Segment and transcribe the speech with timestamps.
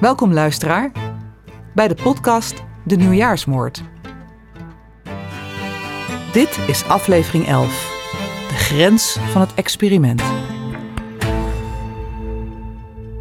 [0.00, 0.92] Welkom luisteraar
[1.74, 3.82] bij de podcast De Nieuwjaarsmoord.
[6.32, 7.68] Dit is aflevering 11.
[8.48, 10.22] De grens van het experiment.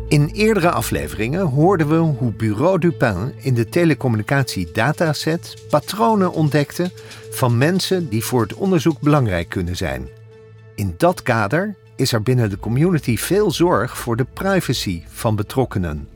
[0.07, 6.91] In eerdere afleveringen hoorden we hoe Bureau Dupin in de telecommunicatie dataset patronen ontdekte
[7.31, 10.07] van mensen die voor het onderzoek belangrijk kunnen zijn.
[10.75, 16.14] In dat kader is er binnen de community veel zorg voor de privacy van betrokkenen.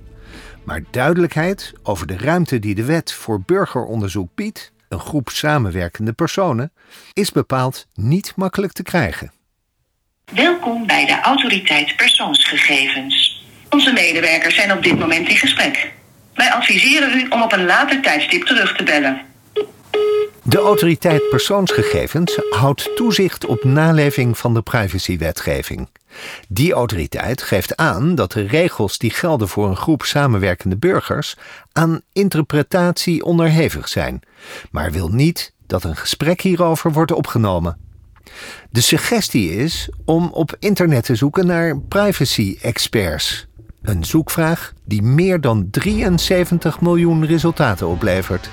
[0.63, 6.71] Maar duidelijkheid over de ruimte die de wet voor burgeronderzoek biedt, een groep samenwerkende personen,
[7.13, 9.31] is bepaald niet makkelijk te krijgen.
[10.33, 13.43] Welkom bij de Autoriteit Persoonsgegevens.
[13.69, 15.91] Onze medewerkers zijn op dit moment in gesprek.
[16.33, 19.21] Wij adviseren u om op een later tijdstip terug te bellen.
[20.43, 25.89] De autoriteit persoonsgegevens houdt toezicht op naleving van de privacywetgeving.
[26.47, 31.35] Die autoriteit geeft aan dat de regels die gelden voor een groep samenwerkende burgers
[31.71, 34.21] aan interpretatie onderhevig zijn,
[34.71, 37.77] maar wil niet dat een gesprek hierover wordt opgenomen.
[38.69, 43.47] De suggestie is om op internet te zoeken naar privacy-experts.
[43.81, 48.49] Een zoekvraag die meer dan 73 miljoen resultaten oplevert.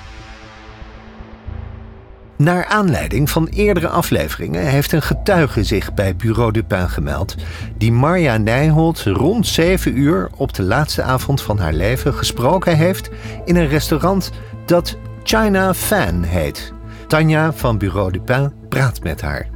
[2.37, 7.35] Naar aanleiding van eerdere afleveringen heeft een getuige zich bij Bureau Dupin gemeld,
[7.77, 13.09] die Marja Nijholt rond 7 uur op de laatste avond van haar leven gesproken heeft
[13.45, 14.31] in een restaurant
[14.65, 16.73] dat China Fan heet.
[17.07, 19.47] Tanja van Bureau Dupin praat met haar.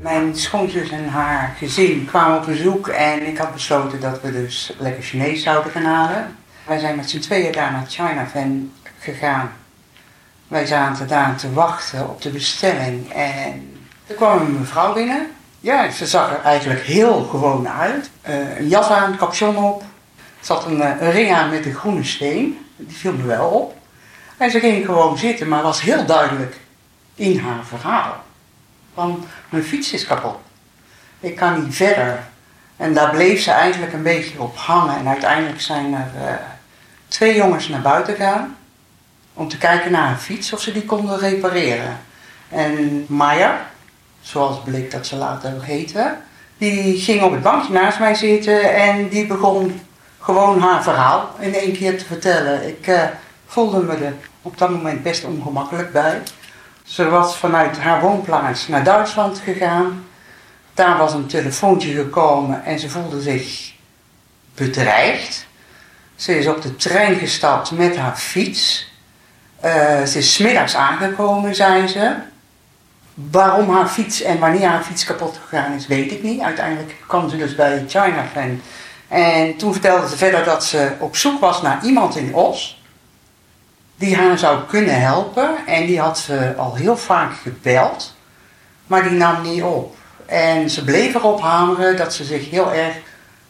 [0.00, 4.74] Mijn schoonzus en haar gezin kwamen op bezoek en ik had besloten dat we dus
[4.78, 6.36] lekker Chinees zouden gaan halen.
[6.66, 9.50] Wij zijn met z'n tweeën daar naar China Fan gegaan.
[10.50, 15.30] Wij zaten daar te wachten op de bestelling en er kwam een mevrouw binnen.
[15.60, 18.10] Ja, ze zag er eigenlijk heel gewoon uit.
[18.28, 19.80] Uh, een jas aan, capuchon op.
[19.80, 22.66] Er zat een, uh, een, ring aan met een groene steen.
[22.76, 23.76] Die viel me wel op.
[24.36, 26.56] En ze ging gewoon zitten, maar was heel duidelijk
[27.14, 28.24] in haar verhaal.
[28.94, 30.38] Van, mijn fiets is kapot.
[31.20, 32.18] Ik kan niet verder.
[32.76, 34.96] En daar bleef ze eigenlijk een beetje op hangen.
[34.96, 36.32] En uiteindelijk zijn er uh,
[37.08, 38.58] twee jongens naar buiten gegaan
[39.34, 41.98] om te kijken naar een fiets of ze die konden repareren.
[42.48, 43.70] En Maya,
[44.20, 46.16] zoals bleek dat ze later heette,
[46.58, 49.80] die ging op het bankje naast mij zitten en die begon
[50.20, 52.68] gewoon haar verhaal in één keer te vertellen.
[52.68, 53.02] Ik uh,
[53.46, 56.22] voelde me er op dat moment best ongemakkelijk bij.
[56.84, 60.04] Ze was vanuit haar woonplaats naar Duitsland gegaan.
[60.74, 63.72] Daar was een telefoontje gekomen en ze voelde zich
[64.54, 65.46] bedreigd.
[66.14, 68.89] Ze is op de trein gestapt met haar fiets.
[69.64, 72.14] Uh, ze is smiddags aangekomen, zei ze.
[73.14, 76.40] Waarom haar fiets en wanneer haar fiets kapot gegaan is, weet ik niet.
[76.40, 78.60] Uiteindelijk kwam ze dus bij China Fan.
[79.08, 82.82] En toen vertelde ze verder dat ze op zoek was naar iemand in Os.
[83.96, 85.66] Die haar zou kunnen helpen.
[85.66, 88.14] En die had ze al heel vaak gebeld.
[88.86, 89.96] Maar die nam niet op.
[90.26, 92.96] En ze bleef erop hameren dat ze zich heel erg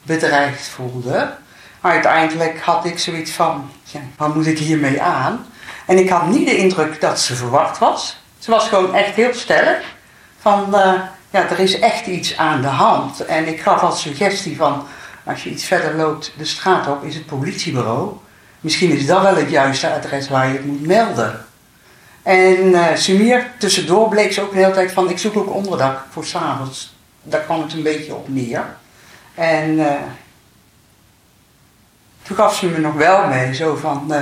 [0.03, 1.32] bedreigd voelde.
[1.81, 5.47] Maar uiteindelijk had ik zoiets van, ja, wat moet ik hiermee aan?
[5.86, 8.16] En ik had niet de indruk dat ze verwacht was.
[8.38, 9.84] Ze was gewoon echt heel sterk.
[10.41, 10.92] Van, uh,
[11.30, 13.24] ja, er is echt iets aan de hand.
[13.24, 14.86] En ik gaf als suggestie van,
[15.24, 18.12] als je iets verder loopt de straat op, is het politiebureau.
[18.60, 21.44] Misschien is dat wel het juiste adres waar je het moet melden.
[22.22, 26.04] En uh, Sumir, tussendoor bleek ze ook de hele tijd van, ik zoek ook onderdak
[26.10, 26.94] voor s'avonds.
[27.22, 28.76] Daar kwam het een beetje op neer.
[29.34, 29.92] En uh,
[32.22, 34.12] toen gaf ze me nog wel mee, zo van,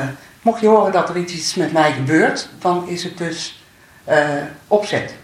[0.48, 3.62] Mocht je horen dat er iets met mij gebeurt, dan is het dus
[4.08, 5.14] uh, opzet.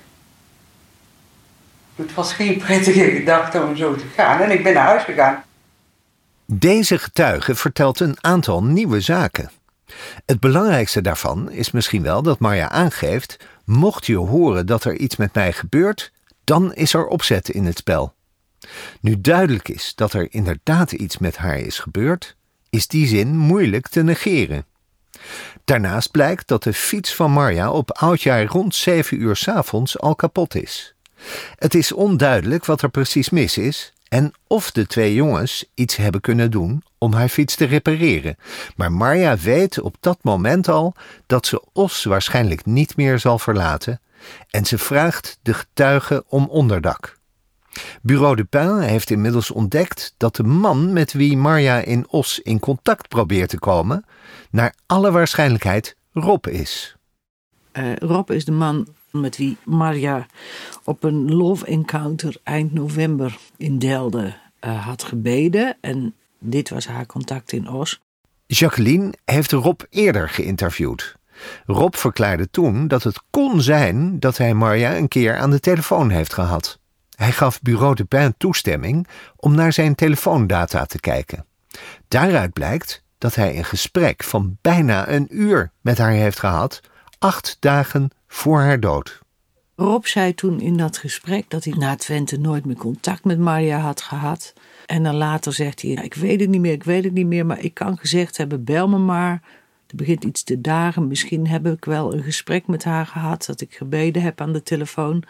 [1.95, 5.43] Het was geen prettige gedachte om zo te gaan en ik ben naar huis gegaan.
[6.45, 9.51] Deze getuige vertelt een aantal nieuwe zaken.
[10.27, 15.17] Het belangrijkste daarvan is misschien wel dat Marja aangeeft: mocht je horen dat er iets
[15.17, 16.13] met mij gebeurt,
[16.45, 18.15] dan is er opzet in het spel.
[19.01, 22.37] Nu duidelijk is dat er inderdaad iets met haar is gebeurd,
[22.71, 24.65] is die zin moeilijk te negeren.
[25.65, 30.15] Daarnaast blijkt dat de fiets van Marja op oudjaar rond 7 uur s avonds al
[30.15, 30.95] kapot is.
[31.59, 36.21] Het is onduidelijk wat er precies mis is en of de twee jongens iets hebben
[36.21, 38.37] kunnen doen om haar fiets te repareren.
[38.77, 40.95] Maar Marja weet op dat moment al
[41.27, 44.01] dat ze Os waarschijnlijk niet meer zal verlaten
[44.51, 47.19] en ze vraagt de getuige om onderdak.
[48.03, 52.59] Bureau de Pin heeft inmiddels ontdekt dat de man met wie Marja in Os in
[52.59, 54.05] contact probeert te komen,
[54.51, 56.97] naar alle waarschijnlijkheid Rob is.
[57.73, 60.27] Uh, Rob is de man met wie Marja
[60.85, 65.77] op een love encounter eind november in Delden uh, had gebeden.
[65.81, 68.01] En dit was haar contact in Os.
[68.47, 71.17] Jacqueline heeft Rob eerder geïnterviewd.
[71.67, 76.11] Rob verklaarde toen dat het kon zijn dat hij Marja een keer aan de telefoon
[76.11, 76.79] heeft gehad.
[77.17, 79.07] Hij gaf Bureau de Pin toestemming
[79.37, 81.47] om naar zijn telefoondata te kijken.
[82.09, 86.81] Daaruit blijkt dat hij een gesprek van bijna een uur met haar heeft gehad,
[87.19, 89.23] acht dagen voor haar dood.
[89.77, 93.79] Rob zei toen in dat gesprek dat hij na Twente nooit meer contact met Marja
[93.79, 94.53] had gehad.
[94.87, 97.47] En dan later zegt hij: Ik weet het niet meer, ik weet het niet meer,
[97.47, 99.43] maar ik kan gezegd hebben: bel me maar.
[99.87, 101.09] Er begint iets te dagen.
[101.09, 104.63] Misschien heb ik wel een gesprek met haar gehad, dat ik gebeden heb aan de
[104.63, 105.25] telefoon.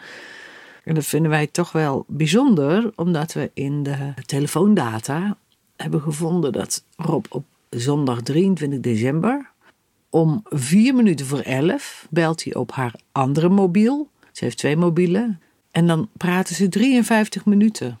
[0.85, 5.37] En dat vinden wij toch wel bijzonder, omdat we in de telefoondata
[5.75, 9.49] hebben gevonden dat Rob op zondag 23 december
[10.09, 14.09] om vier minuten voor elf belt hij op haar andere mobiel.
[14.31, 15.41] Ze heeft twee mobielen.
[15.71, 17.99] En dan praten ze 53 minuten.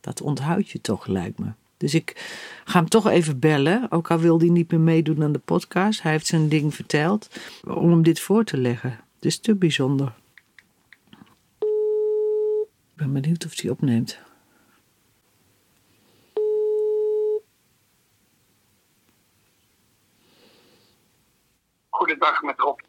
[0.00, 1.46] Dat onthoud je toch, lijkt me.
[1.76, 2.12] Dus ik
[2.64, 6.02] ga hem toch even bellen, ook al wil hij niet meer meedoen aan de podcast.
[6.02, 7.28] Hij heeft zijn ding verteld,
[7.64, 8.90] om hem dit voor te leggen.
[8.90, 10.12] Het is te bijzonder.
[12.96, 14.18] Ik ben benieuwd of hij opneemt.
[21.88, 22.80] Goedendag met Rob.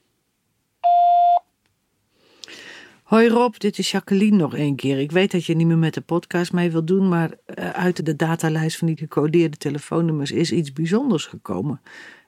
[3.04, 5.00] Hoi Rob, dit is Jacqueline nog een keer.
[5.00, 8.06] Ik weet dat je niet meer met de podcast mee wilt doen, maar eh, uit
[8.06, 11.82] de datalijst van die gecodeerde telefoonnummers is iets bijzonders gekomen.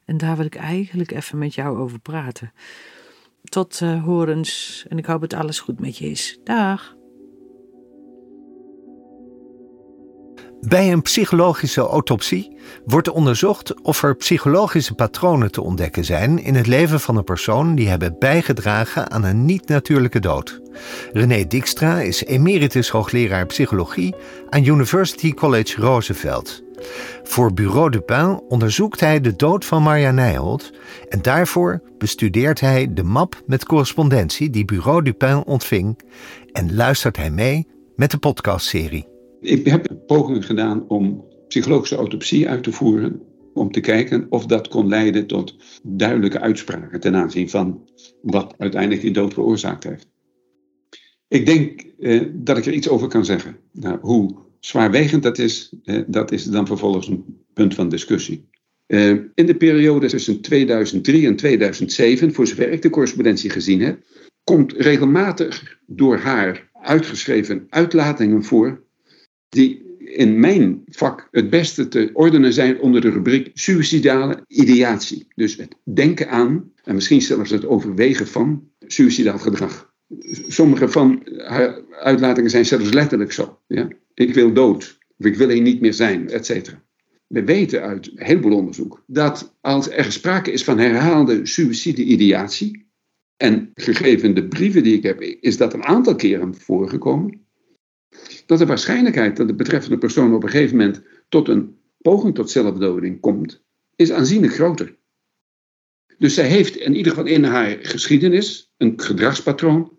[0.05, 2.53] En daar wil ik eigenlijk even met jou over praten.
[3.43, 6.39] Tot uh, horens en ik hoop dat alles goed met je is.
[6.43, 6.97] Dag.
[10.61, 16.67] Bij een psychologische autopsie wordt onderzocht of er psychologische patronen te ontdekken zijn in het
[16.67, 20.61] leven van een persoon die hebben bijgedragen aan een niet-natuurlijke dood.
[21.13, 24.15] René Dijkstra is emeritus hoogleraar psychologie
[24.49, 26.63] aan University College Roosevelt.
[27.23, 30.71] Voor Bureau de Pin onderzoekt hij de dood van Marja Nijholt
[31.09, 35.99] en daarvoor bestudeert hij de map met correspondentie die Bureau du Pin ontving
[36.51, 39.08] en luistert hij mee met de podcastserie.
[39.41, 43.21] Ik heb pogingen gedaan om psychologische autopsie uit te voeren.
[43.53, 47.89] Om te kijken of dat kon leiden tot duidelijke uitspraken ten aanzien van
[48.21, 50.07] wat uiteindelijk die dood veroorzaakt heeft.
[51.27, 53.57] Ik denk eh, dat ik er iets over kan zeggen.
[53.71, 58.47] Nou, hoe zwaarwegend dat is, eh, dat is dan vervolgens een punt van discussie.
[58.87, 64.03] Uh, in de periode tussen 2003 en 2007, voor zover ik de correspondentie gezien heb,
[64.43, 68.83] komt regelmatig door haar uitgeschreven uitlatingen voor
[69.49, 75.27] die in mijn vak het beste te ordenen zijn onder de rubriek suïcidale ideatie.
[75.35, 79.93] Dus het denken aan en misschien zelfs het overwegen van suïcidaal gedrag.
[80.47, 83.59] Sommige van haar uitlatingen zijn zelfs letterlijk zo.
[83.67, 83.87] Ja?
[84.13, 86.83] Ik wil dood, of ik wil hier niet meer zijn, et cetera.
[87.27, 92.87] We weten uit een heleboel onderzoek dat als er sprake is van herhaalde suïcide-ideatie,
[93.37, 97.47] en gegeven de brieven die ik heb, is dat een aantal keren voorgekomen,
[98.49, 102.49] dat de waarschijnlijkheid dat de betreffende persoon op een gegeven moment tot een poging tot
[102.49, 103.63] zelfdoding komt,
[103.95, 104.95] is aanzienlijk groter.
[106.17, 109.91] Dus zij heeft in ieder geval in haar geschiedenis een gedragspatroon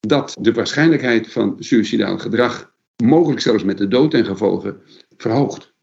[0.00, 2.74] dat de waarschijnlijkheid van suicidaal gedrag,
[3.04, 4.80] mogelijk zelfs met de dood en gevolgen,
[5.16, 5.74] verhoogt.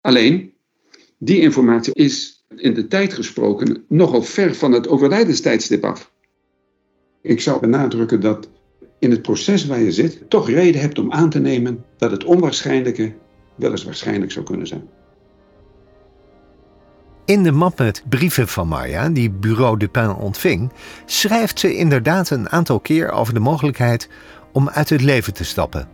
[0.00, 0.54] Alleen,
[1.18, 6.12] die informatie is in de tijd gesproken nogal ver van het overlijdenstijdstip af.
[7.22, 8.48] Ik zou benadrukken dat
[9.04, 12.24] in het proces waar je zit toch reden hebt om aan te nemen dat het
[12.24, 13.14] onwaarschijnlijke
[13.54, 14.88] wel eens waarschijnlijk zou kunnen zijn.
[17.24, 20.72] In de map met brieven van Marja, die Bureau de Pin ontving,
[21.06, 24.08] schrijft ze inderdaad een aantal keer over de mogelijkheid
[24.52, 25.88] om uit het leven te stappen.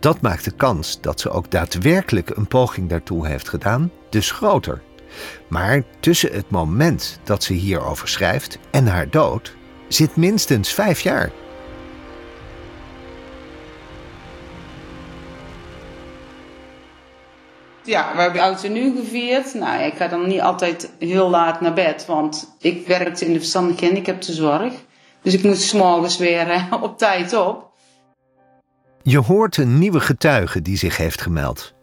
[0.00, 4.82] Dat maakt de kans dat ze ook daadwerkelijk een poging daartoe heeft gedaan, dus groter.
[5.48, 9.56] Maar tussen het moment dat ze hierover schrijft en haar dood
[9.88, 11.32] zit minstens vijf jaar.
[17.86, 19.54] Ja, we hebben oud en nieuw gevierd.
[19.54, 23.38] Nou, ik ga dan niet altijd heel laat naar bed, want ik werkte in de
[23.38, 24.72] verstandige gehandicaptenzorg.
[25.22, 27.70] Dus ik moest s'morgens weer op tijd op.
[29.02, 31.74] Je hoort een nieuwe getuige die zich heeft gemeld.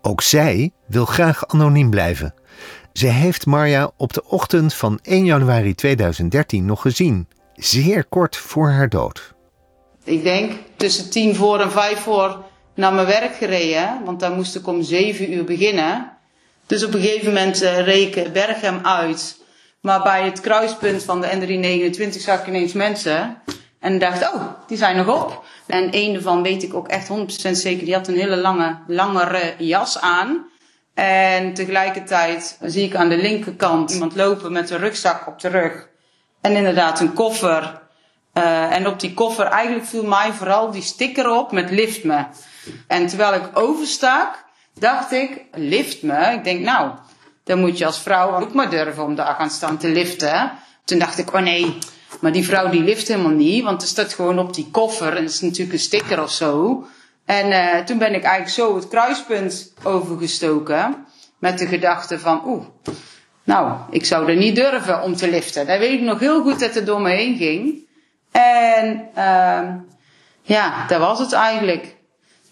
[0.00, 2.34] Ook zij wil graag anoniem blijven.
[2.92, 8.70] Ze heeft Marja op de ochtend van 1 januari 2013 nog gezien, zeer kort voor
[8.70, 9.34] haar dood.
[10.04, 14.56] Ik denk tussen tien voor en vijf voor naar mijn werk gereden, want daar moest
[14.56, 16.12] ik om zeven uur beginnen.
[16.66, 19.40] Dus op een gegeven moment uh, reek Berghem uit.
[19.80, 23.42] Maar bij het kruispunt van de N329 zag ik ineens mensen.
[23.80, 25.44] En dacht, oh, die zijn nog op.
[25.66, 27.12] En een ervan weet ik ook echt 100%
[27.50, 30.46] zeker, die had een hele lange, langere jas aan.
[30.94, 35.88] En tegelijkertijd zie ik aan de linkerkant iemand lopen met een rugzak op de rug.
[36.40, 37.80] En inderdaad een koffer.
[38.34, 42.24] Uh, en op die koffer, eigenlijk viel mij vooral die sticker op met lift me.
[42.86, 46.32] En terwijl ik overstak, dacht ik, lift me.
[46.32, 46.90] Ik denk, nou,
[47.44, 50.52] dan moet je als vrouw ook maar durven om daar gaan staan te liften.
[50.84, 51.78] Toen dacht ik, oh nee,
[52.20, 55.22] maar die vrouw die lift helemaal niet, want er staat gewoon op die koffer en
[55.22, 56.84] het is natuurlijk een sticker of zo.
[57.24, 61.06] En uh, toen ben ik eigenlijk zo het kruispunt overgestoken
[61.38, 62.64] met de gedachte van, oeh,
[63.44, 65.66] nou, ik zou er niet durven om te liften.
[65.66, 67.86] Dat weet ik nog heel goed dat het door me heen ging.
[68.30, 69.68] En uh,
[70.42, 71.96] ja, dat was het eigenlijk.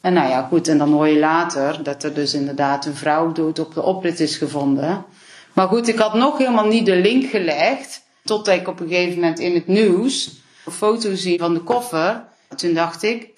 [0.01, 3.33] En nou ja, goed, en dan hoor je later dat er dus inderdaad een vrouw
[3.33, 5.05] dood op de oprit is gevonden.
[5.53, 9.15] Maar goed, ik had nog helemaal niet de link gelegd, totdat ik op een gegeven
[9.15, 10.31] moment in het nieuws
[10.65, 12.25] een foto zie van de koffer.
[12.57, 13.29] Toen dacht ik,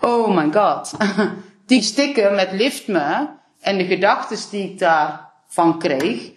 [0.00, 0.92] oh my god,
[1.66, 3.28] die sticker met lift me
[3.60, 6.30] en de gedachten die ik daarvan kreeg,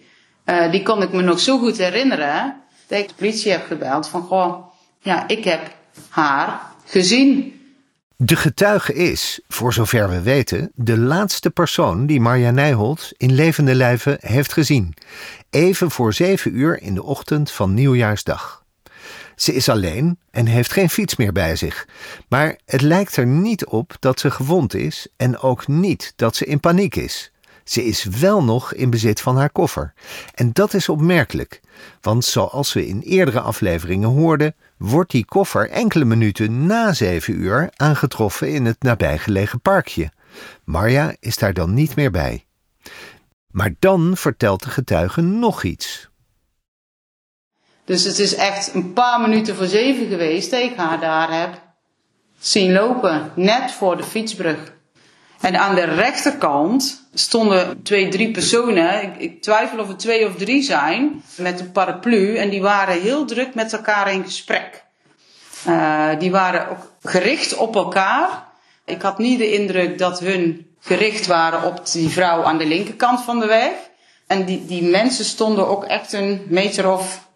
[0.44, 4.08] uh, die kon ik me nog zo goed herinneren, dat ik de politie heb gebeld
[4.08, 4.66] van, goh,
[5.00, 5.60] ja, ik heb
[6.08, 7.55] haar gezien.
[8.18, 13.74] De getuige is, voor zover we weten, de laatste persoon die Marja Nijholt in levende
[13.74, 14.94] lijven heeft gezien.
[15.50, 18.64] Even voor zeven uur in de ochtend van nieuwjaarsdag.
[19.34, 21.88] Ze is alleen en heeft geen fiets meer bij zich.
[22.28, 26.44] Maar het lijkt er niet op dat ze gewond is en ook niet dat ze
[26.44, 27.32] in paniek is.
[27.66, 29.92] Ze is wel nog in bezit van haar koffer.
[30.34, 31.60] En dat is opmerkelijk,
[32.00, 37.70] want zoals we in eerdere afleveringen hoorden, wordt die koffer enkele minuten na zeven uur
[37.76, 40.10] aangetroffen in het nabijgelegen parkje.
[40.64, 42.44] Marja is daar dan niet meer bij.
[43.50, 46.08] Maar dan vertelt de getuige nog iets.
[47.84, 51.62] Dus het is echt een paar minuten voor zeven geweest dat ik haar daar heb
[52.38, 54.74] zien lopen, net voor de fietsbrug.
[55.40, 59.02] En aan de rechterkant stonden twee, drie personen.
[59.02, 61.22] Ik, ik, twijfel of het twee of drie zijn.
[61.36, 62.36] Met een paraplu.
[62.36, 64.84] En die waren heel druk met elkaar in gesprek.
[65.68, 68.44] Uh, die waren ook gericht op elkaar.
[68.84, 73.20] Ik had niet de indruk dat hun gericht waren op die vrouw aan de linkerkant
[73.20, 73.72] van de weg.
[74.26, 77.28] En die, die mensen stonden ook echt een meter of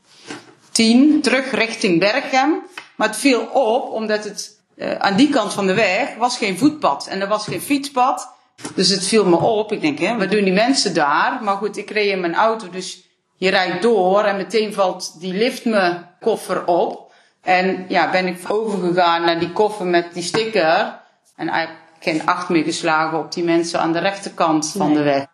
[0.70, 2.62] tien terug richting Berghem.
[2.96, 6.58] Maar het viel op omdat het uh, aan die kant van de weg was geen
[6.58, 8.28] voetpad en er was geen fietspad.
[8.74, 9.72] Dus het viel me op.
[9.72, 11.42] Ik denk, hè, wat doen die mensen daar?
[11.42, 15.32] Maar goed, ik reed in mijn auto, dus je rijdt door en meteen valt die
[15.32, 17.12] lift me koffer op.
[17.42, 21.00] En ja, ben ik overgegaan naar die koffer met die sticker.
[21.36, 25.26] En eigenlijk geen acht meer geslagen op die mensen aan de rechterkant van de weg.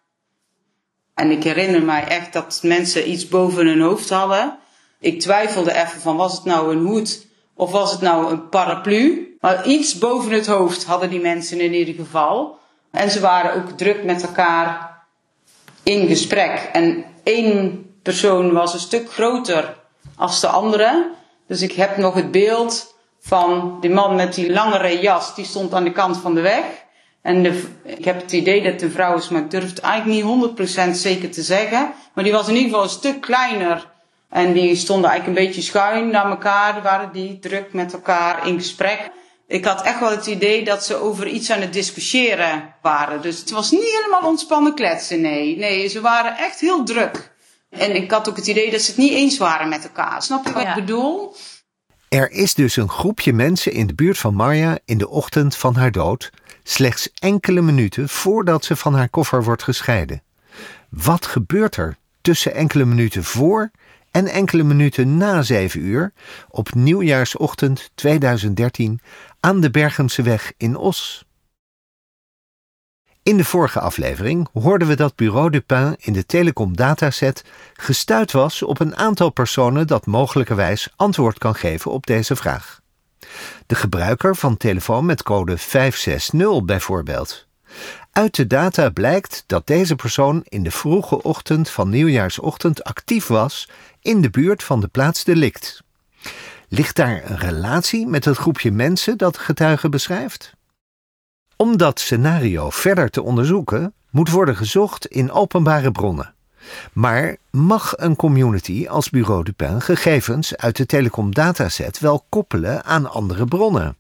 [1.14, 4.59] En ik herinner mij echt dat mensen iets boven hun hoofd hadden.
[5.00, 9.37] Ik twijfelde even van, was het nou een hoed of was het nou een paraplu?
[9.40, 12.59] Maar iets boven het hoofd hadden die mensen in ieder geval.
[12.96, 14.96] En ze waren ook druk met elkaar
[15.82, 16.68] in gesprek.
[16.72, 19.76] En één persoon was een stuk groter
[20.16, 21.10] als de andere.
[21.46, 25.74] Dus ik heb nog het beeld van die man met die langere jas, die stond
[25.74, 26.64] aan de kant van de weg.
[27.22, 29.80] En de, ik heb het idee dat het een vrouw is, maar ik durf het
[29.80, 30.24] eigenlijk
[30.58, 31.92] niet 100% zeker te zeggen.
[32.14, 33.86] Maar die was in ieder geval een stuk kleiner.
[34.30, 38.58] En die stonden eigenlijk een beetje schuin naar elkaar, waren die druk met elkaar in
[38.58, 39.10] gesprek.
[39.46, 43.22] Ik had echt wel het idee dat ze over iets aan het discussiëren waren.
[43.22, 45.56] Dus het was niet helemaal ontspannen kletsen, nee.
[45.56, 47.34] Nee, ze waren echt heel druk.
[47.70, 50.22] En ik had ook het idee dat ze het niet eens waren met elkaar.
[50.22, 51.34] Snap je wat ik bedoel?
[52.08, 55.74] Er is dus een groepje mensen in de buurt van Marja in de ochtend van
[55.74, 56.30] haar dood,
[56.62, 60.22] slechts enkele minuten voordat ze van haar koffer wordt gescheiden.
[60.90, 63.70] Wat gebeurt er tussen enkele minuten voor
[64.16, 66.12] en enkele minuten na zeven uur
[66.49, 69.00] op nieuwjaarsochtend 2013
[69.40, 71.25] aan de Bergense in Os.
[73.23, 77.44] In de vorige aflevering hoorden we dat Bureau Dupin in de telecom dataset
[77.75, 82.80] gestuurd was op een aantal personen dat mogelijkerwijs antwoord kan geven op deze vraag.
[83.66, 87.46] De gebruiker van telefoon met code 560 bijvoorbeeld.
[88.16, 93.68] Uit de data blijkt dat deze persoon in de vroege ochtend van nieuwjaarsochtend actief was
[94.00, 95.82] in de buurt van de plaats delict.
[96.68, 100.52] Ligt daar een relatie met het groepje mensen dat de beschrijft?
[101.56, 106.35] Om dat scenario verder te onderzoeken, moet worden gezocht in openbare bronnen.
[106.92, 113.11] Maar mag een community als Bureau Dupin gegevens uit de telecom dataset wel koppelen aan
[113.11, 113.96] andere bronnen?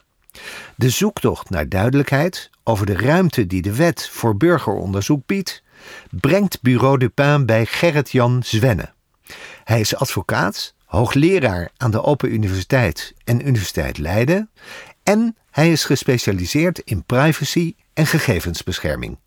[0.76, 5.62] De zoektocht naar duidelijkheid over de ruimte die de wet voor burgeronderzoek biedt,
[6.10, 8.92] brengt Bureau Dupin bij Gerrit-Jan Zwenne.
[9.64, 14.50] Hij is advocaat, hoogleraar aan de Open Universiteit en Universiteit Leiden
[15.02, 19.18] en hij is gespecialiseerd in privacy en gegevensbescherming.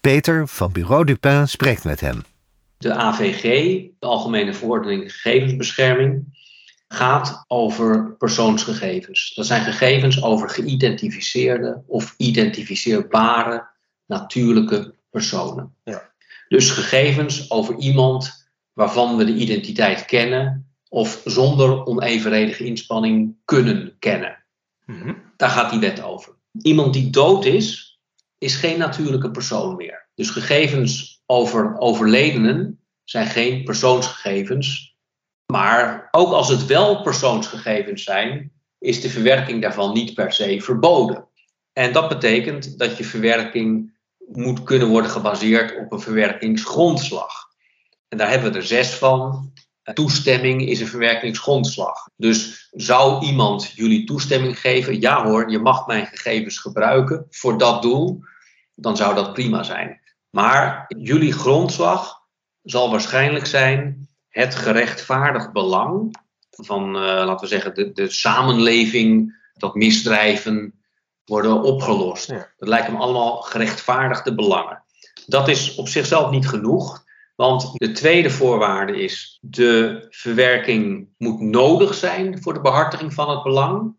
[0.00, 2.22] Peter van Bureau Dupin spreekt met hem.
[2.78, 3.42] De AVG,
[3.98, 6.24] de Algemene Verordening Gegevensbescherming,
[6.88, 9.34] gaat over persoonsgegevens.
[9.34, 13.66] Dat zijn gegevens over geïdentificeerde of identificeerbare
[14.06, 15.74] natuurlijke personen.
[15.84, 16.10] Ja.
[16.48, 24.44] Dus gegevens over iemand waarvan we de identiteit kennen of zonder onevenredige inspanning kunnen kennen.
[24.86, 25.14] Mhm.
[25.36, 26.34] Daar gaat die wet over.
[26.62, 27.98] Iemand die dood is,
[28.38, 30.08] is geen natuurlijke persoon meer.
[30.14, 34.95] Dus gegevens over overledenen zijn geen persoonsgegevens.
[35.46, 41.28] Maar ook als het wel persoonsgegevens zijn, is de verwerking daarvan niet per se verboden.
[41.72, 43.94] En dat betekent dat je verwerking
[44.28, 47.32] moet kunnen worden gebaseerd op een verwerkingsgrondslag.
[48.08, 49.52] En daar hebben we er zes van.
[49.94, 52.08] Toestemming is een verwerkingsgrondslag.
[52.16, 55.00] Dus zou iemand jullie toestemming geven?
[55.00, 58.20] Ja hoor, je mag mijn gegevens gebruiken voor dat doel.
[58.74, 60.00] Dan zou dat prima zijn.
[60.30, 62.20] Maar jullie grondslag
[62.62, 64.05] zal waarschijnlijk zijn
[64.36, 66.18] het gerechtvaardigd belang
[66.50, 70.74] van, uh, laten we zeggen, de, de samenleving, dat misdrijven
[71.24, 72.28] worden opgelost.
[72.28, 74.84] Dat lijken me allemaal gerechtvaardigde belangen.
[75.26, 77.04] Dat is op zichzelf niet genoeg,
[77.36, 83.42] want de tweede voorwaarde is: de verwerking moet nodig zijn voor de behartiging van het
[83.42, 83.94] belang.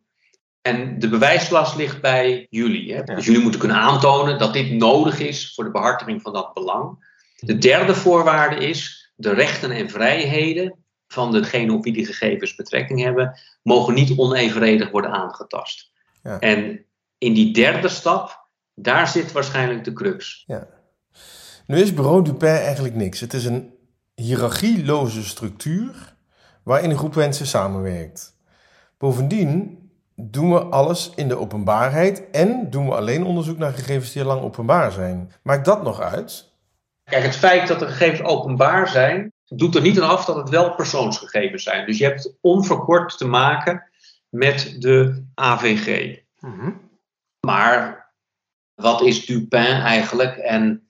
[0.61, 2.93] En de bewijslast ligt bij jullie.
[2.93, 3.03] Hè?
[3.03, 7.05] Dus jullie moeten kunnen aantonen dat dit nodig is voor de behartiging van dat belang.
[7.35, 10.75] De derde voorwaarde is: de rechten en vrijheden
[11.07, 15.91] van degene op wie die gegevens betrekking hebben, mogen niet onevenredig worden aangetast.
[16.23, 16.39] Ja.
[16.39, 16.85] En
[17.17, 20.43] in die derde stap, daar zit waarschijnlijk de crux.
[20.47, 20.67] Ja.
[21.65, 23.19] Nu is Bureau Dupin eigenlijk niks.
[23.19, 23.73] Het is een
[24.15, 26.15] hiërarchieloze structuur
[26.63, 28.35] waarin een groep mensen samenwerkt.
[28.97, 29.79] Bovendien
[30.15, 34.27] doen we alles in de openbaarheid en doen we alleen onderzoek naar gegevens die al
[34.27, 35.31] lang openbaar zijn.
[35.41, 36.51] Maakt dat nog uit?
[37.09, 40.49] Kijk, het feit dat de gegevens openbaar zijn, doet er niet aan af dat het
[40.49, 41.85] wel persoonsgegevens zijn.
[41.85, 43.89] Dus je hebt onverkort te maken
[44.29, 46.19] met de AVG.
[46.39, 46.85] Mm
[47.47, 48.11] maar
[48.75, 50.37] wat is Dupin eigenlijk?
[50.37, 50.89] En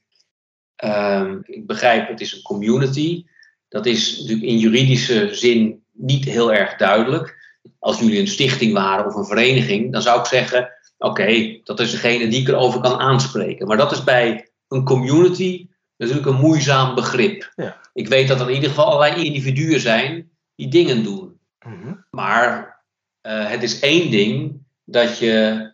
[0.83, 3.25] uh, ik begrijp, het is een community.
[3.67, 7.35] Dat is natuurlijk in juridische zin niet heel erg duidelijk.
[7.79, 11.91] Als jullie een stichting waren of een vereniging, dan zou ik zeggen: oké, dat is
[11.91, 13.67] degene die ik erover kan aanspreken.
[13.67, 17.51] Maar dat is bij een community natuurlijk een moeizaam begrip.
[17.55, 17.81] Ja.
[17.93, 21.39] Ik weet dat er in ieder geval allerlei individuen zijn die dingen doen.
[21.65, 21.93] Mhm.
[22.09, 22.81] Maar
[23.21, 25.71] uh, het is één ding dat je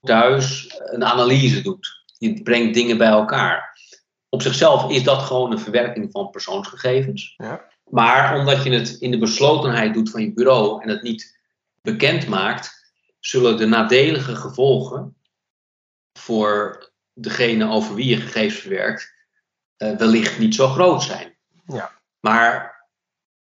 [0.00, 2.04] thuis een analyse doet.
[2.18, 3.78] Je brengt dingen bij elkaar.
[4.28, 7.34] Op zichzelf is dat gewoon een verwerking van persoonsgegevens.
[7.36, 7.64] Ja.
[7.84, 11.38] Maar omdat je het in de beslotenheid doet van je bureau en het niet
[11.82, 15.16] bekend maakt, zullen de nadelige gevolgen
[16.12, 19.15] voor degene over wie je gegevens verwerkt
[19.76, 21.36] wellicht niet zo groot zijn.
[21.66, 21.90] Ja.
[22.20, 22.74] Maar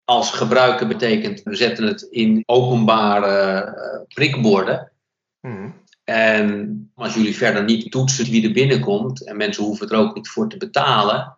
[0.04, 4.92] als gebruiken betekent we zetten het in openbare uh, prikborden,
[5.40, 5.80] mm.
[6.10, 10.28] En als jullie verder niet toetsen wie er binnenkomt, en mensen hoeven er ook niet
[10.28, 11.36] voor te betalen,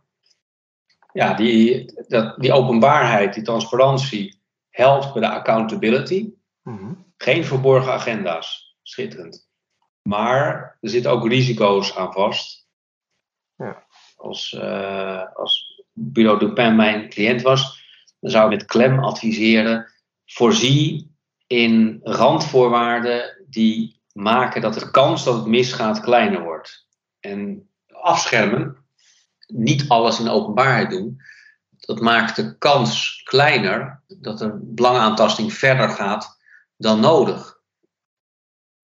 [1.13, 6.33] ja, die, dat, die openbaarheid, die transparantie helpt bij de accountability.
[6.63, 6.93] Mhm.
[7.17, 8.77] Geen verborgen agenda's.
[8.83, 9.49] Schitterend.
[10.03, 12.67] Maar er zitten ook risico's aan vast.
[13.57, 13.87] Ja.
[14.23, 17.83] Als, uh, als Bureau Dupin mijn cliënt was,
[18.21, 19.93] dan zou ik met klem adviseren:
[20.27, 21.15] voorzie
[21.47, 26.87] in randvoorwaarden die maken dat de kans dat het misgaat kleiner wordt.
[27.21, 28.77] En afschermen,
[29.47, 31.21] niet alles in openbaarheid doen,
[31.71, 36.39] dat maakt de kans kleiner dat er belangaantasting verder gaat
[36.77, 37.61] dan nodig.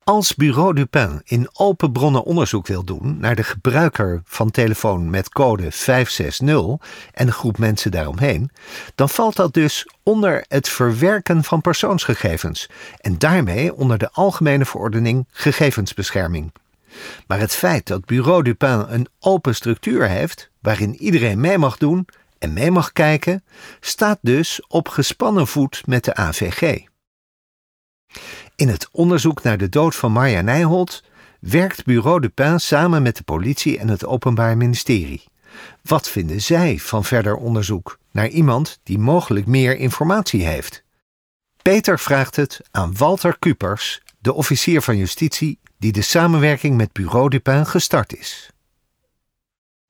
[0.08, 5.28] Als Bureau Dupin in open bronnen onderzoek wil doen naar de gebruiker van telefoon met
[5.28, 8.50] code 560 en een groep mensen daaromheen,
[8.94, 12.68] dan valt dat dus onder het verwerken van persoonsgegevens
[13.00, 16.52] en daarmee onder de Algemene Verordening Gegevensbescherming.
[17.26, 22.06] Maar het feit dat Bureau Dupin een open structuur heeft, waarin iedereen mee mag doen
[22.38, 23.44] en mee mag kijken,
[23.80, 26.86] staat dus op gespannen voet met de AVG.
[28.58, 31.04] In het onderzoek naar de dood van Marja Nijholt
[31.40, 35.24] werkt Bureau de Pin samen met de politie en het Openbaar Ministerie.
[35.82, 40.84] Wat vinden zij van verder onderzoek naar iemand die mogelijk meer informatie heeft?
[41.62, 47.28] Peter vraagt het aan Walter Kupers, de officier van justitie die de samenwerking met Bureau
[47.28, 48.50] de Pin gestart is.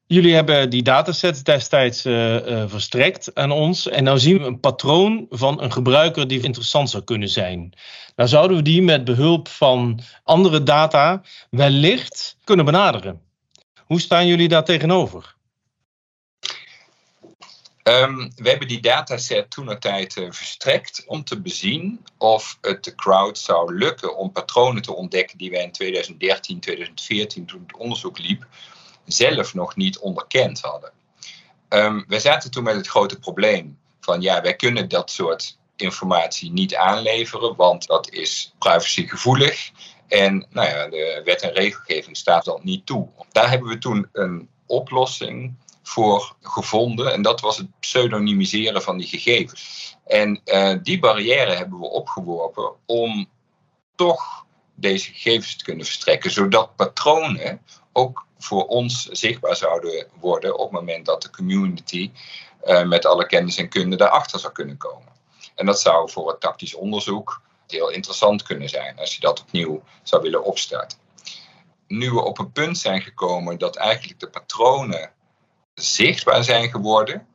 [0.09, 3.89] Jullie hebben die datasets destijds uh, uh, verstrekt aan ons.
[3.89, 7.73] En nou zien we een patroon van een gebruiker die interessant zou kunnen zijn.
[8.17, 13.21] Nou zouden we die met behulp van andere data wellicht kunnen benaderen.
[13.85, 15.37] Hoe staan jullie daar tegenover?
[17.83, 22.85] Um, we hebben die dataset toen een tijd uh, verstrekt om te bezien of het
[22.85, 27.77] de crowd zou lukken om patronen te ontdekken die wij in 2013, 2014, toen het
[27.77, 28.47] onderzoek liep,
[29.09, 30.93] zelf nog niet onderkend hadden.
[31.69, 36.53] Um, wij zaten toen met het grote probleem van ja, wij kunnen dat soort informatie
[36.53, 39.71] niet aanleveren, want dat is privacygevoelig.
[40.09, 43.09] En nou ja, de wet en regelgeving staat dat niet toe.
[43.33, 47.13] Daar hebben we toen een oplossing voor gevonden.
[47.13, 49.97] En dat was het pseudonymiseren van die gegevens.
[50.07, 53.29] En uh, die barrière hebben we opgeworpen om
[53.95, 57.61] toch deze gegevens te kunnen verstrekken, zodat patronen
[57.93, 62.11] ook voor ons zichtbaar zouden worden op het moment dat de community
[62.65, 65.13] uh, met alle kennis en kunde daarachter zou kunnen komen.
[65.55, 69.83] En dat zou voor het tactisch onderzoek heel interessant kunnen zijn als je dat opnieuw
[70.03, 70.99] zou willen opstarten.
[71.87, 75.13] Nu we op een punt zijn gekomen dat eigenlijk de patronen
[75.75, 77.27] zichtbaar zijn geworden,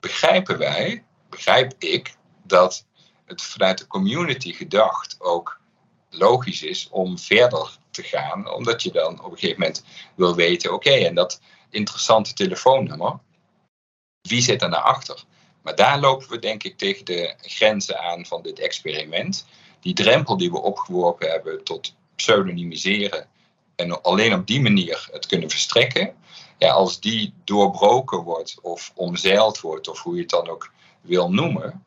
[0.00, 2.86] begrijpen wij, begrijp ik, dat
[3.24, 5.60] het vanuit de community gedacht ook
[6.10, 10.72] logisch is om verder te gaan, omdat je dan op een gegeven moment wil weten,
[10.72, 13.18] oké, en dat interessante telefoonnummer,
[14.20, 15.24] wie zit er naar achter?
[15.62, 19.46] Maar daar lopen we denk ik tegen de grenzen aan van dit experiment.
[19.80, 23.26] Die drempel die we opgeworpen hebben tot pseudonymiseren
[23.76, 26.14] en alleen op die manier het kunnen verstrekken,
[26.58, 31.32] ja, als die doorbroken wordt of omzeild wordt, of hoe je het dan ook wil
[31.32, 31.84] noemen,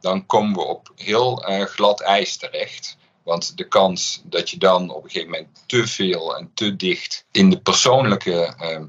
[0.00, 2.96] dan komen we op heel uh, glad ijs terecht.
[3.28, 7.24] Want de kans dat je dan op een gegeven moment te veel en te dicht
[7.30, 8.84] in de persoonlijke uh,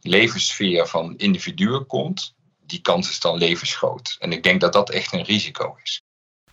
[0.00, 2.34] levenssfeer van individuen komt,
[2.66, 4.16] die kans is dan levensgroot.
[4.18, 6.02] En ik denk dat dat echt een risico is.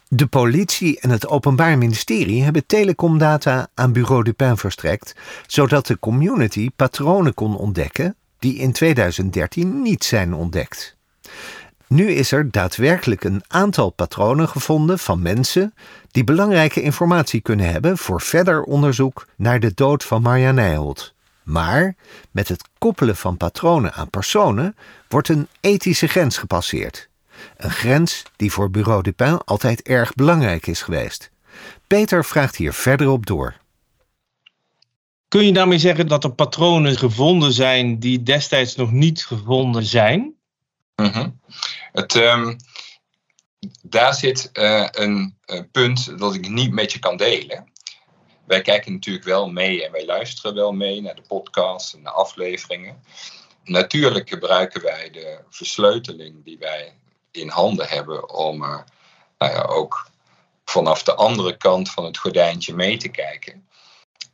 [0.08, 5.15] De politie en het Openbaar Ministerie hebben telecomdata aan Bureau Dupin verstrekt,
[5.48, 10.98] zodat de community patronen kon ontdekken die in 2013 niet zijn ontdekt.
[11.89, 15.73] Nu is er daadwerkelijk een aantal patronen gevonden van mensen
[16.12, 21.13] die belangrijke informatie kunnen hebben voor verder onderzoek naar de dood van Marja Nijholt.
[21.43, 21.95] Maar
[22.32, 24.75] met het koppelen van patronen aan personen
[25.08, 27.10] wordt een ethische grens gepasseerd.
[27.58, 31.32] Een grens die voor Bureau Dupin altijd erg belangrijk is geweest.
[31.88, 33.56] Peter vraagt hier verder op door.
[35.28, 40.38] Kun je daarmee zeggen dat er patronen gevonden zijn die destijds nog niet gevonden zijn?
[41.06, 41.40] -hmm.
[41.92, 42.58] het, um,
[43.82, 47.72] daar zit uh, een, een punt dat ik niet met je kan delen.
[48.46, 52.10] Wij kijken natuurlijk wel mee en wij luisteren wel mee naar de podcasts en de
[52.10, 53.04] afleveringen.
[53.64, 56.94] Natuurlijk gebruiken wij de versleuteling die wij
[57.32, 58.60] in handen hebben om
[59.38, 60.10] nou ja, ook
[60.66, 63.68] vanaf de andere kant van het gordijntje mee te kijken.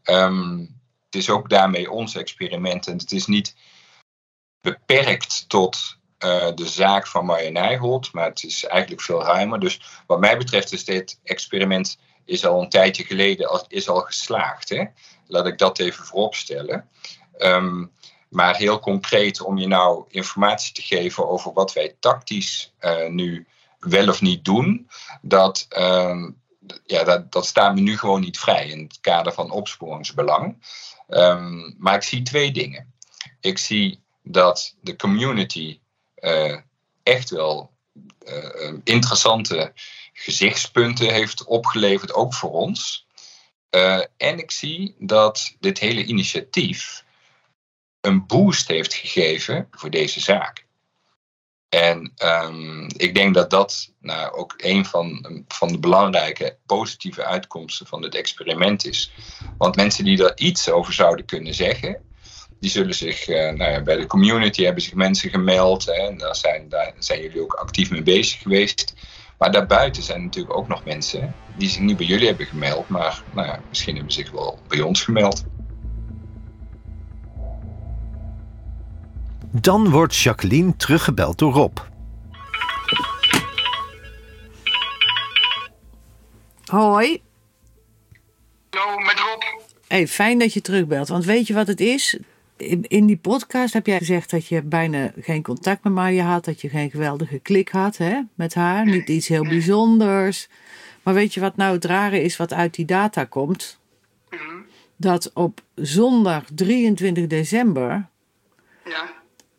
[0.03, 0.59] Um,
[1.05, 3.55] het is ook daarmee ons experiment en het is niet
[4.61, 5.94] beperkt tot
[6.55, 9.59] de zaak van Marja Nijholt, maar het is eigenlijk veel ruimer.
[9.59, 13.99] Dus wat mij betreft is dit experiment is al een tijdje geleden al, is al
[13.99, 14.69] geslaagd.
[14.69, 14.83] Hè?
[15.27, 16.89] Laat ik dat even vooropstellen.
[17.37, 17.91] Um,
[18.29, 23.47] maar heel concreet om je nou informatie te geven over wat wij tactisch uh, nu
[23.79, 24.89] wel of niet doen,
[25.21, 26.29] dat, uh,
[26.85, 30.57] ja, dat, dat staat me nu gewoon niet vrij in het kader van opsporingsbelang.
[31.07, 32.93] Um, maar ik zie twee dingen.
[33.39, 35.79] Ik zie dat de community
[36.25, 36.57] uh,
[37.03, 37.71] echt wel
[38.27, 39.71] uh, interessante
[40.13, 43.07] gezichtspunten heeft opgeleverd, ook voor ons.
[43.71, 47.03] Uh, en ik zie dat dit hele initiatief
[48.01, 50.65] een boost heeft gegeven voor deze zaak.
[51.69, 57.87] En um, ik denk dat dat nou, ook een van, van de belangrijke positieve uitkomsten
[57.87, 59.11] van dit experiment is.
[59.57, 62.14] Want mensen die er iets over zouden kunnen zeggen,
[62.65, 65.85] die zullen zich, uh, nou ja, bij de community hebben zich mensen gemeld.
[65.85, 68.93] Hè, en daar zijn, daar zijn jullie ook actief mee bezig geweest.
[69.37, 73.23] Maar daarbuiten zijn natuurlijk ook nog mensen die zich niet bij jullie hebben gemeld, maar
[73.33, 75.43] nou ja, misschien hebben ze zich wel bij ons gemeld.
[79.51, 81.77] Dan wordt Jacqueline teruggebeld door Rob.
[86.65, 87.21] Hoi.
[88.69, 89.41] Hallo, met Rob.
[89.87, 91.07] Hey, fijn dat je terugbelt.
[91.07, 92.19] Want weet je wat het is?
[92.57, 96.45] In, in die podcast heb jij gezegd dat je bijna geen contact met Marja had.
[96.45, 98.85] Dat je geen geweldige klik had hè, met haar.
[98.85, 100.47] Niet iets heel bijzonders.
[101.03, 103.79] Maar weet je wat nou het rare is wat uit die data komt?
[104.97, 108.07] Dat op zondag 23 december...
[108.85, 109.13] Ja.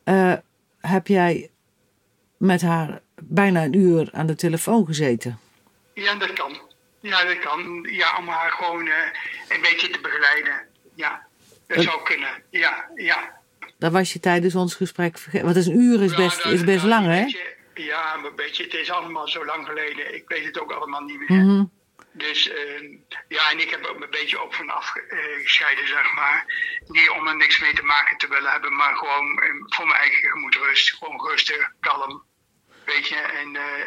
[0.04, 0.38] Uh,
[0.80, 1.50] heb jij
[2.36, 5.38] met haar bijna een uur aan de telefoon gezeten.
[5.94, 6.60] Ja, dat kan.
[7.00, 7.88] Ja, dat kan.
[7.90, 8.94] Ja, om haar gewoon uh,
[9.48, 10.66] een beetje te begeleiden.
[10.94, 11.25] Ja.
[11.66, 13.40] Dat zou kunnen, ja, ja.
[13.78, 15.46] Dat was je tijdens ons gesprek vergeten.
[15.46, 17.24] Want een uur is Nou, best, is best lang, hè?
[17.74, 20.14] Ja, maar weet je, het is allemaal zo lang geleden.
[20.14, 21.42] Ik weet het ook allemaal niet meer.
[21.42, 21.64] Mhm.
[22.12, 22.82] Dus eh,
[23.28, 26.44] ja, en ik heb er ook een beetje op van afgescheiden, zeg maar.
[26.86, 30.00] Niet om er niks mee te maken te willen hebben, maar gewoon eh, voor mijn
[30.00, 30.94] eigen gemoedsrust.
[30.94, 32.24] Gewoon rustig, kalm.
[32.84, 33.86] Weet je, en eh,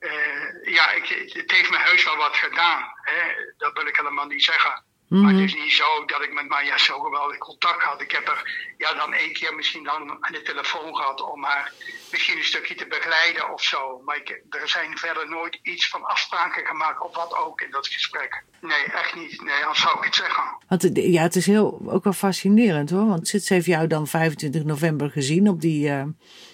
[0.00, 2.92] eh, ja, ik, het heeft mijn huis wel wat gedaan.
[3.02, 3.20] Hè?
[3.56, 4.84] Dat wil ik helemaal niet zeggen.
[5.18, 8.00] Maar het is niet zo dat ik met Maya zo geweldig contact had.
[8.00, 11.72] Ik heb er ja, dan één keer misschien dan aan de telefoon gehad om haar
[12.10, 14.02] misschien een stukje te begeleiden of zo.
[14.04, 17.86] Maar ik, er zijn verder nooit iets van afspraken gemaakt of wat ook in dat
[17.86, 18.42] gesprek.
[18.60, 19.42] Nee, echt niet.
[19.42, 20.44] Nee, anders zou ik het zeggen.
[20.68, 23.06] Want ja, het is heel, ook wel fascinerend hoor.
[23.06, 25.48] Want Sits heeft jou dan 25 november gezien.
[25.48, 26.04] Op die, eh,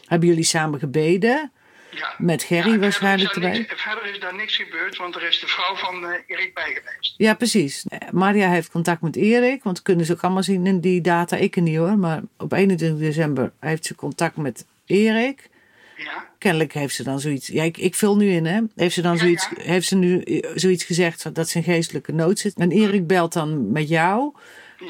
[0.07, 1.53] hebben jullie samen gebeden.
[1.99, 2.15] Ja.
[2.19, 3.67] Met Gerry Ja, waarschijnlijk verder erbij.
[3.69, 6.65] niks, verder is daar niks gebeurd, want er is de vrouw van eh, Erik bij
[6.83, 7.15] geweest.
[7.17, 7.85] Ja, precies.
[7.89, 9.63] Eh, Maria heeft contact met Erik.
[9.63, 11.37] Want dat kunnen ze ook allemaal zien in die data.
[11.37, 11.99] Ik niet hoor.
[11.99, 15.49] Maar op 21 december heeft ze contact met Erik.
[15.97, 16.29] Ja.
[16.39, 17.47] Kennelijk heeft ze dan zoiets.
[17.47, 18.61] Ja, ik, ik vul nu in, hè?
[18.75, 19.63] Heeft ze dan Ja, zoiets, ja.
[19.63, 22.55] heeft ze nu eh, zoiets gezegd dat ze in geestelijke nood zit?
[22.55, 24.35] En Erik belt dan met jou.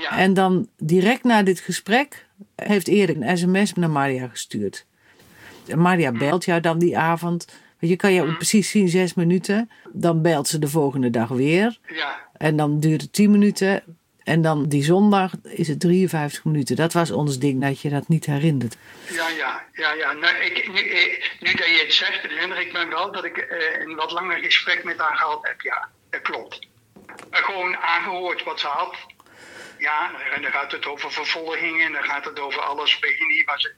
[0.00, 0.18] Ja.
[0.18, 4.85] En dan direct na dit gesprek heeft Erik een sms naar Maria gestuurd.
[5.74, 7.44] Maria belt jou dan die avond.
[7.80, 9.70] Want je kan jou precies zien, zes minuten.
[9.92, 11.78] Dan belt ze de volgende dag weer.
[11.86, 12.20] Ja.
[12.32, 13.82] En dan duurt het tien minuten.
[14.24, 16.76] En dan die zondag is het 53 minuten.
[16.76, 18.76] Dat was ons ding, dat je dat niet herinnert.
[19.10, 20.12] Ja, ja, ja, ja.
[20.12, 23.36] Nou, ik, nu, eh, nu dat je het zegt, herinner ik me wel dat ik
[23.36, 25.60] eh, een wat langer gesprek met haar gehad heb.
[25.60, 26.58] Ja, dat klopt.
[27.30, 28.96] En gewoon aangehoord wat ze had.
[29.78, 33.26] Ja, en dan gaat het over vervolgingen, en dan gaat het over alles, weet je
[33.26, 33.74] niet, waar ze,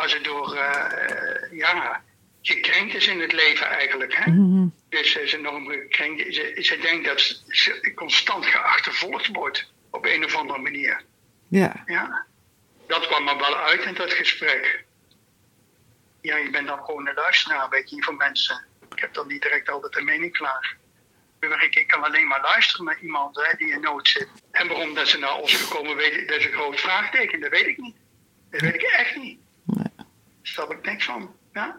[0.00, 2.02] waar ze door, eh, eh, ja,
[2.42, 4.14] gekrenkt is in het leven eigenlijk.
[4.14, 4.32] Hè?
[4.88, 6.34] Dus ze is enorm gekrenkt.
[6.34, 11.02] Ze, ze denkt dat ze, constant geachtervolgd wordt, op een of andere manier.
[11.48, 11.82] Ja.
[11.86, 12.26] Ja,
[12.86, 14.84] dat kwam er wel uit in dat gesprek.
[16.20, 18.64] Ja, je bent dan gewoon een luisteraar, weet je, voor mensen.
[18.94, 20.76] Ik heb dan niet direct altijd een mening klaar.
[21.40, 24.28] Ik, ik kan alleen maar luisteren naar iemand hè, die in nood zit.
[24.50, 27.40] En waarom dat ze naar ons gekomen, weet ik, dat is een groot vraagteken.
[27.40, 27.96] Dat weet ik niet.
[28.50, 29.40] Dat weet ik echt niet.
[30.60, 31.34] Daar snap ik niks van.
[31.52, 31.76] Ja.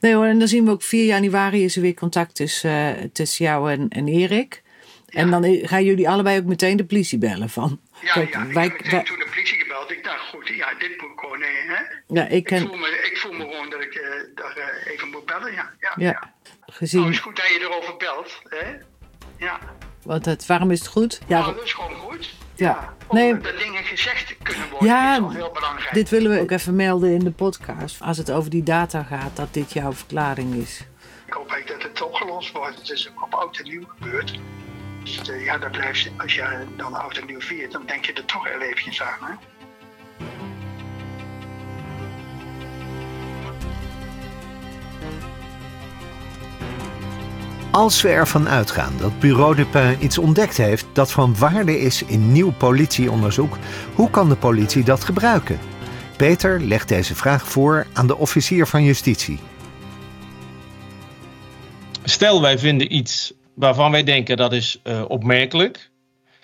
[0.00, 3.04] Nee hoor, en dan zien we ook 4 januari is er weer contact tussen, eh,
[3.12, 4.62] tussen jou en, en Erik.
[5.08, 7.80] En dan gaan jullie allebei ook meteen de politie bellen van.
[8.02, 9.90] Ja, kijk, ja, ik wij, heb wij- toen de politie gebeld.
[9.90, 11.82] Ik dacht, goed, ja, dit moet gewoon, nee, hè.
[12.20, 15.08] ja, ik Ik voel, me, ik voel me gewoon dat ik eh, daar eh, even
[15.08, 15.70] moet bellen, ja.
[15.80, 15.92] ja.
[15.96, 16.32] ja,
[16.66, 18.72] gezien, het is goed dat je erover belt, hè.
[19.36, 19.58] Ja,
[20.02, 21.20] want het, waarom is het goed?
[21.26, 22.34] Ja, nou, dat is gewoon goed.
[22.62, 22.94] Ja.
[23.10, 25.94] Nee, dat dingen gezegd kunnen worden Ja, is wel heel belangrijk.
[25.94, 28.02] dit willen we ook even melden in de podcast.
[28.02, 30.84] Als het over die data gaat, dat dit jouw verklaring is.
[31.26, 32.78] Ik hoop eigenlijk dat het opgelost wordt.
[32.78, 34.38] Het is ook op oud en nieuw gebeurd.
[35.02, 38.12] Dus eh, ja, dat blijft, als je dan oud en nieuw viert, dan denk je
[38.12, 39.34] er toch heel eventjes aan, hè.
[47.72, 52.32] Als we ervan uitgaan dat Bureau Dupin iets ontdekt heeft dat van waarde is in
[52.32, 53.58] nieuw politieonderzoek,
[53.94, 55.58] hoe kan de politie dat gebruiken?
[56.16, 59.38] Peter legt deze vraag voor aan de officier van justitie.
[62.04, 65.90] Stel, wij vinden iets waarvan wij denken dat is eh, opmerkelijk.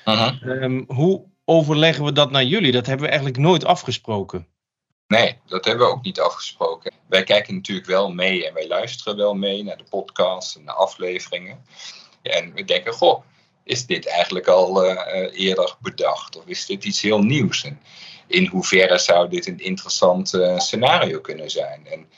[0.05, 2.73] Ehm, hoe overleggen we dat naar jullie?
[2.73, 4.47] Dat hebben we eigenlijk nooit afgesproken.
[5.09, 6.93] Nee, dat hebben we ook niet afgesproken.
[7.07, 10.73] Wij kijken natuurlijk wel mee en wij luisteren wel mee naar de podcast en de
[10.73, 11.65] afleveringen.
[12.23, 13.25] En we denken, goh,
[13.65, 16.37] is dit eigenlijk al eh, eerder bedacht?
[16.37, 17.65] Of is dit iets heel nieuws?
[17.65, 17.81] En
[18.27, 21.87] in hoeverre zou dit een interessant eh, scenario kunnen zijn?
[21.87, 22.09] En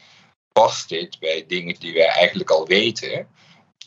[0.52, 3.28] past dit bij dingen die wij eigenlijk al weten?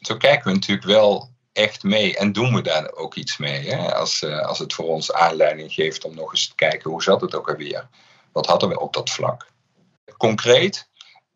[0.01, 3.69] Zo kijken we natuurlijk wel echt mee en doen we daar ook iets mee.
[3.69, 3.95] Hè?
[3.95, 7.21] Als, eh, als het voor ons aanleiding geeft om nog eens te kijken hoe zat
[7.21, 7.89] het ook alweer.
[8.34, 9.52] Wat hadden we op dat vlak?
[10.17, 10.89] Concreet,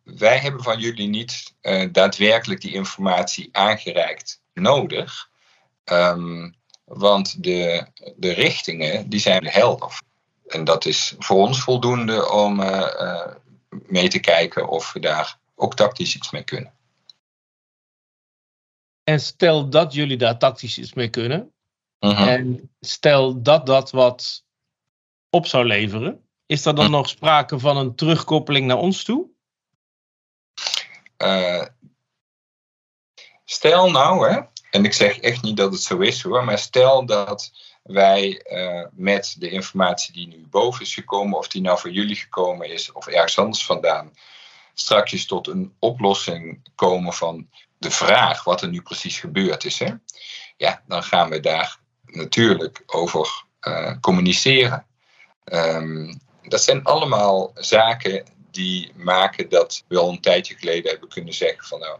[0.03, 5.29] wij hebben van jullie niet eh, daadwerkelijk die informatie aangereikt nodig.
[5.83, 6.51] Ehm,
[6.83, 10.01] want de, de richtingen die zijn helder.
[10.47, 13.35] En dat is voor ons voldoende om eh, eh,
[13.69, 16.73] mee te kijken of we daar ook tactisch iets mee kunnen.
[19.03, 21.51] En stel dat jullie daar tactisch iets mee kunnen.
[21.99, 22.27] Mhm.
[22.27, 24.43] En stel dat dat wat
[25.29, 26.26] op zou leveren.
[26.47, 29.29] Is er dan nog sprake van een terugkoppeling naar ons toe?
[31.17, 31.65] Eh,
[33.45, 37.05] stel nou, hè, en ik zeg echt niet dat het zo is hoor, maar stel
[37.05, 37.51] dat
[37.83, 42.15] wij eh, met de informatie die nu boven is gekomen, of die nou voor jullie
[42.15, 44.13] gekomen is, of ergens anders vandaan,
[44.73, 49.79] straks tot een oplossing komen van de vraag wat er nu precies gebeurd is.
[49.79, 49.93] Hè?
[50.57, 54.85] Ja, dan gaan we daar natuurlijk over eh, communiceren.
[55.43, 56.13] Ehm,
[56.47, 61.63] dat zijn allemaal zaken die maken dat we al een tijdje geleden hebben kunnen zeggen
[61.65, 61.97] van nou,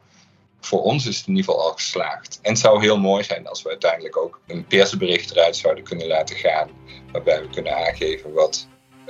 [0.59, 2.39] voor ons is het in ieder geval al geslaagd.
[2.41, 6.07] En het zou heel mooi zijn als we uiteindelijk ook een persbericht eruit zouden kunnen
[6.07, 6.69] laten gaan,
[7.11, 8.67] waarbij we kunnen aangeven wat,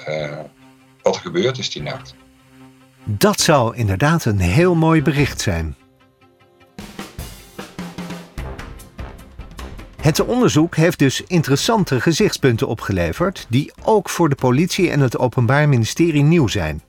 [0.10, 0.40] uh,
[1.02, 2.16] wat er gebeurd is die nacht.
[3.04, 5.76] Dat zou inderdaad een heel mooi bericht zijn.
[10.08, 15.70] Het onderzoek heeft dus interessante gezichtspunten opgeleverd, die ook voor de politie en het Openbaar
[15.70, 16.82] Ministerie nieuw zijn.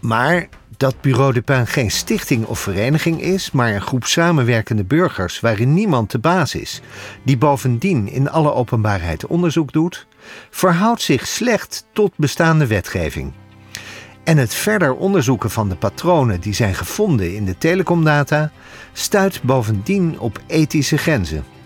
[0.00, 5.40] Maar dat Bureau de Pin geen stichting of vereniging is, maar een groep samenwerkende burgers
[5.40, 6.80] waarin niemand de baas is,
[7.24, 10.06] die bovendien in alle openbaarheid onderzoek doet,
[10.50, 13.32] verhoudt zich slecht tot bestaande wetgeving.
[14.24, 18.50] En het verder onderzoeken van de patronen die zijn gevonden in de telecomdata
[18.92, 21.60] stuit bovendien op ethische grenzen.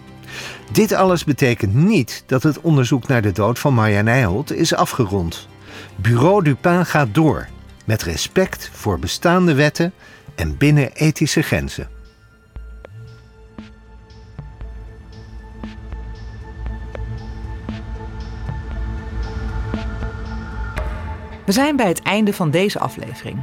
[0.72, 5.49] Dit alles betekent niet dat het onderzoek naar de dood van Marja Nijholt is afgerond.
[5.96, 7.49] Bureau Dupin gaat door,
[7.85, 9.92] met respect voor bestaande wetten
[10.35, 11.88] en binnen ethische grenzen.
[21.44, 23.42] We zijn bij het einde van deze aflevering.